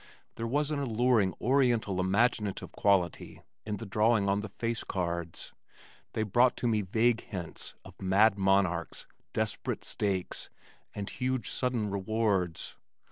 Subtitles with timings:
[0.33, 5.53] There was an alluring oriental imaginative quality in the drawing on the face cards.
[6.13, 10.49] They brought to me vague hints of mad monarchs, desperate stakes,
[10.95, 12.77] and huge sudden rewards.